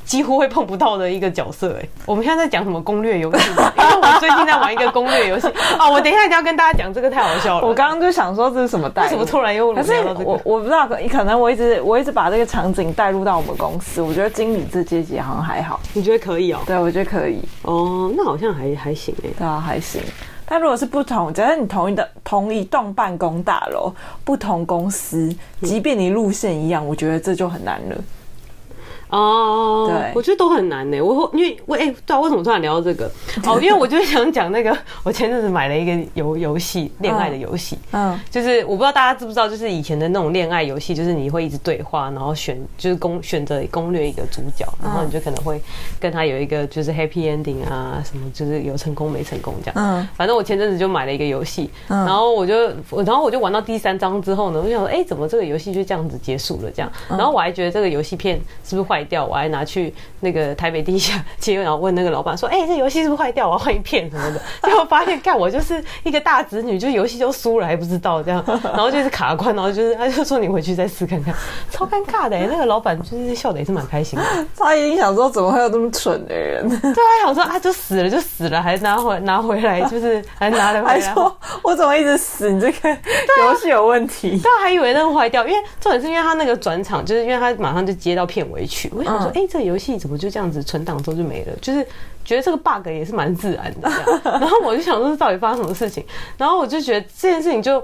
[0.06, 1.88] 几乎会碰不到的一个角色哎。
[2.06, 3.50] 我们现在在讲什么攻略游戏？
[3.50, 5.90] 因为我最近在玩一个攻略游戏啊。
[5.92, 7.68] 我等一下一定要跟大家讲这个，太好笑了。
[7.68, 9.04] 我刚刚就想说这是什么带？
[9.04, 10.24] 为什么突然又聊到这个？
[10.24, 14.02] 我我不知道，可能我一直我一直把这个场景带入到我们公司。
[14.02, 15.80] 我觉得经理这阶级好像还好。
[15.94, 16.60] 你觉得可以哦？
[16.66, 17.42] 对，我觉得可以。
[17.64, 19.30] 哦，那好像还还行哎。
[19.38, 20.02] 对啊，还行。
[20.46, 23.94] 但如果是不同，假设你同一的同一栋办公大楼，
[24.26, 27.96] 不同公司，即便你路线一样，我觉得这就很难了。
[29.12, 31.02] 哦，对，我觉得都很难呢。
[31.02, 33.12] 我因为我哎，对啊，为什么突然聊到这个？
[33.46, 37.78] 哦，因为我就想讲那个，我前阵子买了一个游游戏，恋爱的游戏。
[37.92, 45.62] 嗯，就是我不知道大家知不知道，就是以前的那种恋爱游戏，就是你会一直对话，然后选就是攻选择攻略一个主角，然后你就可能会
[46.00, 49.76] 跟他有一个就是 happy ending 啊，什么就是有成功没成功这样。
[49.78, 52.70] 嗯，反正我前阵子就买了一个游戏，然后我就
[53.04, 56.72] 然后我就玩到第三章之后呢，我就想说，哎，怎么这个游戏就这样子结束了？
[56.72, 59.01] 这样，然后我还觉得这个游戏片是不是坏？
[59.06, 63.48] 掉，我还拿去那个台北地下街，然后问那个老板说：“哎、欸，这游戏是不是坏掉？
[63.48, 71.34] 我要换一片什么的。” 结果发现，干我就是一个大侄女，就游戏就输了还不知道这样，然后就是卡关，然后就是他就说：“你回去再试看看。
[71.72, 74.26] ”超尴尬的、欸，那个老板就是笑的也是蛮开心的。
[74.58, 80.92] 他一定想说：“怎么会有这么蠢的人？”对啊，想说啊，就死了就死了，还拿回拿回来，就是还拿了回来。
[80.94, 82.52] 还说：“我怎么一直死？
[82.52, 88.91] 你这个游戏有问题。”对啊，还以为那个坏掉，因为重点是因为他那个转场，就是因为他马上就接到片尾曲。
[88.94, 91.54] 我想说，哎、欸，这个游戏怎么就这样子存档之后就没了？
[91.62, 91.86] 就是
[92.24, 93.90] 觉得这个 bug 也是蛮自然的。
[94.24, 96.06] 然后我就想说，到底发生什么事情？
[96.38, 97.84] 然后我就觉得这件事情就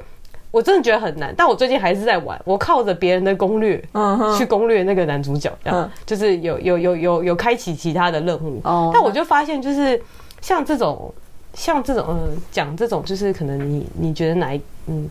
[0.51, 1.33] 我真的觉得很难。
[1.35, 3.81] 但我最近还是在玩，我靠着别人的攻略，
[4.37, 8.61] 去攻略那个男主角，这样就是有有有有有开启其他的任务。
[8.93, 10.01] 但我就发现，就是
[10.41, 11.13] 像这种
[11.53, 15.09] 像这种嗯，讲这种就是可能你你觉得哪一嗯，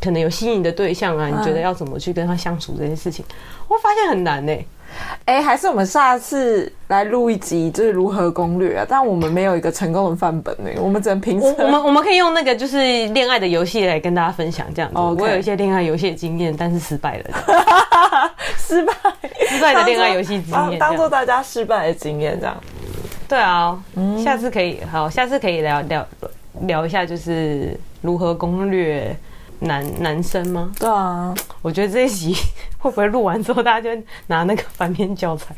[0.00, 1.28] 可能有吸引的对象啊？
[1.28, 3.24] 你觉得要怎么去跟他相处这件事情，
[3.68, 4.66] 我发现很难呢、欸。
[5.24, 8.86] 哎、欸，还是我们下次来录一集，就是如何攻略啊？
[8.88, 17.24] 但我们没有一个成功的范本呢，我们只能凭我，我们我们可以用那个就是恋爱的游戏来跟大家分享这样.我有一些恋爱游戏的经验，但是失败了。
[18.56, 18.92] 失败，
[19.48, 22.56] 失败的恋爱游戏经验，当做大家失败的经验这样。
[23.28, 26.06] 对啊，嗯、下次可以好，下次可以聊聊
[26.62, 29.14] 聊一下，就是如何攻略。
[29.60, 30.70] 男男生吗？
[30.78, 32.34] 对啊，我觉得这一集
[32.78, 35.54] 会不会录完之后，大家就拿那个反面教材，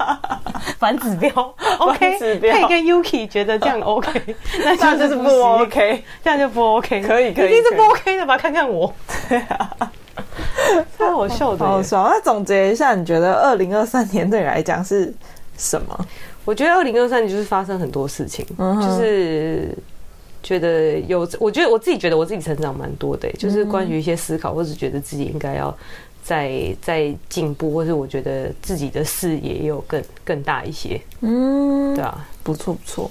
[0.78, 1.30] 反指标
[1.78, 8.36] ，OK，可以跟 Yuki 觉得这样 OK，那这样就是不 OK，这样就不 OK，可以可以，一定是不 OK 的吧？
[8.36, 8.92] 看看我，
[9.28, 9.70] 对啊，
[10.98, 12.08] 太好笑的，好爽。
[12.10, 15.12] 那总结一下，你觉得二零二三年对你来讲是
[15.56, 15.98] 什么？
[16.44, 19.76] 我觉得二零二三年就是发生很多事情，就是。
[20.44, 25.74] 觉得有，我觉得我自己觉得我自己成长蛮多的，就是关于一些思考，或者觉得自己应该要
[26.22, 31.00] 再再进步，或是我觉得自己的视野也有更更大一些。
[31.22, 33.10] 嗯，对啊，不错不错。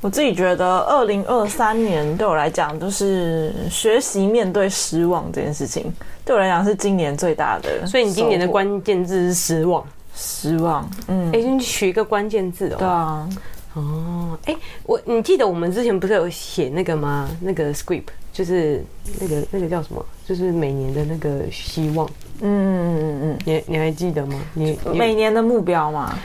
[0.00, 5.92] 我自己觉得二零二三年对我来讲，就是学习面对失望这件事情，
[6.24, 7.86] 对我来讲是今年最大的。
[7.86, 10.90] 所以你今年的关键字是失望，失望。
[11.06, 12.76] 嗯，哎，你取一个关键字哦。
[12.78, 13.28] 对啊。
[13.74, 17.28] 哦，哎、欸，我你记得我们之前不是有写那个吗？
[17.40, 18.84] 那个 script 就是
[19.20, 20.04] 那个那个叫什么？
[20.26, 22.08] 就是每年的那个希望。
[22.40, 24.40] 嗯嗯嗯嗯，你你还记得吗？
[24.52, 26.18] 你，你每年的目标吗？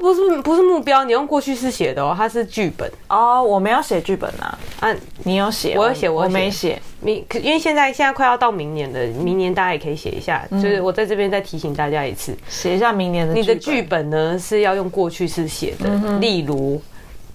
[0.00, 3.42] 它不是不是目标，你用过去式写的哦，它是剧本哦。
[3.42, 5.74] 我没有写剧本啊，啊，你有写？
[5.76, 6.80] 我有写，我，我没写。
[7.00, 10.46] 明，因为现在现在快要到明年了，明年大家也可以写一下。
[10.50, 15.88] 嗯、就是我在这边再提醒大家一次，写一下明年的你的剧本呢是要用过去式写的。
[15.88, 16.80] 嗯、例如，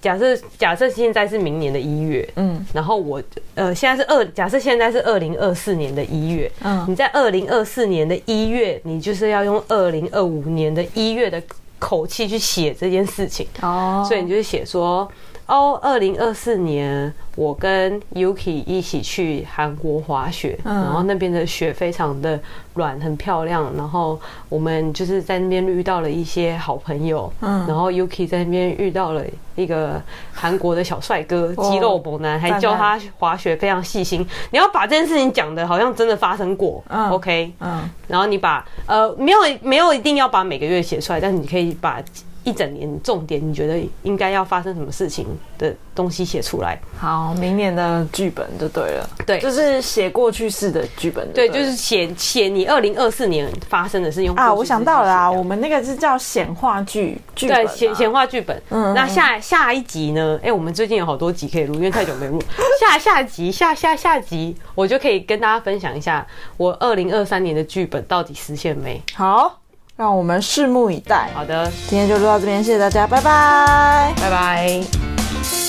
[0.00, 3.22] 假设假设现在是明年的一月，嗯，然后我
[3.54, 11.40] 呃现在是二，假设现在是二零二四年的一月，嗯，你在二零二四年的一月，你就是要用二零二五年的一月的
[11.78, 13.46] 口气去写这件事情。
[13.60, 15.10] 哦，所以你就是写说。
[15.46, 22.38] 哦，二零二四年，我跟 Yuki 一起去韩国滑雪，嗯、然后那边的雪非常的
[22.74, 23.72] 软，很漂亮。
[23.76, 29.22] 然后我们就是在那边遇到了一些好朋友，嗯，然后 Yuki 在那边遇到了
[29.54, 34.26] 一个韩国的小帅哥，哦、肌肉猛男，还教他滑雪，非常细心。
[34.50, 42.02] 你要把这件事情讲的好像真的发生过，嗯，OK，嗯，然后你把呃没有没有一定要把每个月写出来，但是你可以把。
[42.46, 45.26] 一整年重点，你觉得应该要发生什么事情
[45.58, 46.78] 的东西写出来？
[46.96, 49.10] 好，明年的剧本就对了。
[49.26, 51.28] 对，就是写过去式的剧本。
[51.32, 54.54] 对，就是写写你二零二四年发生的事用啊。
[54.54, 58.62] 我想到了啊，我们那个是叫显化剧剧本，显显化剧本。
[58.70, 60.38] 嗯，那下下一集呢？
[60.40, 62.40] 哎，我们最近有好多集可以录，因为太久没录。
[62.80, 66.24] 下下集下下下集，我就可以跟大家分享一下
[66.56, 69.02] 我二零二三年的剧本到底实现没？
[69.14, 69.58] 好。
[69.96, 71.30] 让我们拭目以待。
[71.34, 71.70] 好的。
[71.88, 74.12] 今天就录到这边谢谢大家拜拜。
[74.20, 75.65] 拜拜。